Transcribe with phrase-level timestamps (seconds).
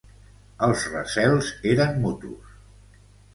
[0.67, 2.57] Els recels eren mutus.